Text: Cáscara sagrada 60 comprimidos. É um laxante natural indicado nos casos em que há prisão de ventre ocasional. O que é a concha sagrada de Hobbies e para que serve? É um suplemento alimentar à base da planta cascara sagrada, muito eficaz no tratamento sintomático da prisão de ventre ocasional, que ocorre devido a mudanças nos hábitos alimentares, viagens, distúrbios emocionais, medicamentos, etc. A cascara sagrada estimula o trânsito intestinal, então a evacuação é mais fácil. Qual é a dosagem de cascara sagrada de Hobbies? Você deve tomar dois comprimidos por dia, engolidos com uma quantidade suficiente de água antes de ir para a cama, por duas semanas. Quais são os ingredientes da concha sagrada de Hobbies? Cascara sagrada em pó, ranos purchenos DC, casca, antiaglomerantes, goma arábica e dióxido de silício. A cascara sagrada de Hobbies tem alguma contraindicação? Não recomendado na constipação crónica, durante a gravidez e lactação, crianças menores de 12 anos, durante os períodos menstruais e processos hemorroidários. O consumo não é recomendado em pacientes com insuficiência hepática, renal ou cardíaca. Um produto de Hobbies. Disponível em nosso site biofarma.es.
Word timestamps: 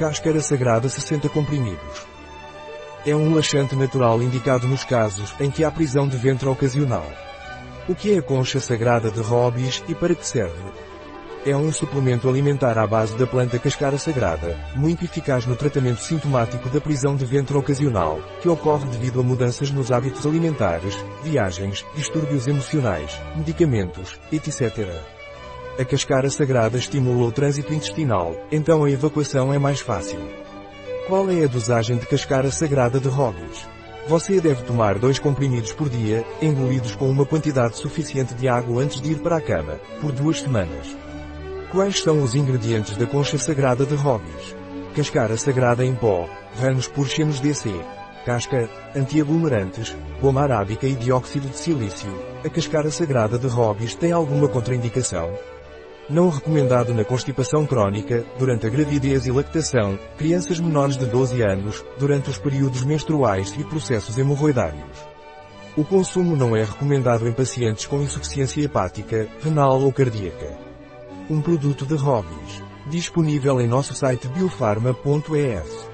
Cáscara 0.00 0.40
sagrada 0.40 0.88
60 0.88 1.28
comprimidos. 1.28 2.06
É 3.04 3.14
um 3.14 3.34
laxante 3.34 3.76
natural 3.76 4.22
indicado 4.22 4.66
nos 4.66 4.82
casos 4.82 5.34
em 5.38 5.50
que 5.50 5.62
há 5.62 5.70
prisão 5.70 6.08
de 6.08 6.16
ventre 6.16 6.48
ocasional. 6.48 7.04
O 7.86 7.94
que 7.94 8.14
é 8.14 8.16
a 8.16 8.22
concha 8.22 8.60
sagrada 8.60 9.10
de 9.10 9.20
Hobbies 9.20 9.84
e 9.86 9.94
para 9.94 10.14
que 10.14 10.26
serve? 10.26 10.72
É 11.44 11.54
um 11.54 11.70
suplemento 11.70 12.30
alimentar 12.30 12.78
à 12.78 12.86
base 12.86 13.14
da 13.18 13.26
planta 13.26 13.58
cascara 13.58 13.98
sagrada, 13.98 14.56
muito 14.74 15.04
eficaz 15.04 15.44
no 15.44 15.54
tratamento 15.54 16.00
sintomático 16.00 16.70
da 16.70 16.80
prisão 16.80 17.14
de 17.14 17.26
ventre 17.26 17.54
ocasional, 17.58 18.20
que 18.40 18.48
ocorre 18.48 18.86
devido 18.86 19.20
a 19.20 19.22
mudanças 19.22 19.70
nos 19.70 19.92
hábitos 19.92 20.24
alimentares, 20.24 20.96
viagens, 21.22 21.84
distúrbios 21.94 22.46
emocionais, 22.46 23.20
medicamentos, 23.36 24.18
etc. 24.32 25.19
A 25.80 25.84
cascara 25.86 26.28
sagrada 26.28 26.76
estimula 26.76 27.26
o 27.26 27.32
trânsito 27.32 27.72
intestinal, 27.72 28.36
então 28.52 28.84
a 28.84 28.90
evacuação 28.90 29.50
é 29.50 29.58
mais 29.58 29.80
fácil. 29.80 30.20
Qual 31.06 31.30
é 31.30 31.42
a 31.42 31.46
dosagem 31.46 31.96
de 31.96 32.04
cascara 32.04 32.50
sagrada 32.50 33.00
de 33.00 33.08
Hobbies? 33.08 33.66
Você 34.06 34.42
deve 34.42 34.62
tomar 34.64 34.98
dois 34.98 35.18
comprimidos 35.18 35.72
por 35.72 35.88
dia, 35.88 36.22
engolidos 36.42 36.94
com 36.94 37.08
uma 37.08 37.24
quantidade 37.24 37.78
suficiente 37.78 38.34
de 38.34 38.46
água 38.46 38.82
antes 38.82 39.00
de 39.00 39.12
ir 39.12 39.20
para 39.20 39.38
a 39.38 39.40
cama, 39.40 39.80
por 40.02 40.12
duas 40.12 40.42
semanas. 40.42 40.94
Quais 41.72 42.02
são 42.02 42.22
os 42.22 42.34
ingredientes 42.34 42.98
da 42.98 43.06
concha 43.06 43.38
sagrada 43.38 43.86
de 43.86 43.94
Hobbies? 43.94 44.54
Cascara 44.94 45.38
sagrada 45.38 45.82
em 45.82 45.94
pó, 45.94 46.28
ranos 46.60 46.88
purchenos 46.88 47.40
DC, 47.40 47.70
casca, 48.26 48.68
antiaglomerantes, 48.94 49.96
goma 50.20 50.42
arábica 50.42 50.86
e 50.86 50.94
dióxido 50.94 51.48
de 51.48 51.56
silício. 51.56 52.12
A 52.44 52.50
cascara 52.50 52.90
sagrada 52.90 53.38
de 53.38 53.46
Hobbies 53.46 53.94
tem 53.94 54.12
alguma 54.12 54.46
contraindicação? 54.46 55.30
Não 56.10 56.28
recomendado 56.28 56.92
na 56.92 57.04
constipação 57.04 57.64
crónica, 57.64 58.24
durante 58.36 58.66
a 58.66 58.68
gravidez 58.68 59.26
e 59.26 59.30
lactação, 59.30 59.96
crianças 60.18 60.58
menores 60.58 60.96
de 60.96 61.06
12 61.06 61.40
anos, 61.40 61.84
durante 62.00 62.28
os 62.28 62.36
períodos 62.36 62.82
menstruais 62.82 63.54
e 63.56 63.62
processos 63.62 64.18
hemorroidários. 64.18 65.08
O 65.76 65.84
consumo 65.84 66.34
não 66.34 66.56
é 66.56 66.64
recomendado 66.64 67.28
em 67.28 67.32
pacientes 67.32 67.86
com 67.86 68.02
insuficiência 68.02 68.60
hepática, 68.60 69.28
renal 69.40 69.80
ou 69.80 69.92
cardíaca. 69.92 70.58
Um 71.30 71.40
produto 71.40 71.86
de 71.86 71.94
Hobbies. 71.94 72.60
Disponível 72.88 73.60
em 73.60 73.68
nosso 73.68 73.94
site 73.94 74.26
biofarma.es. 74.26 75.89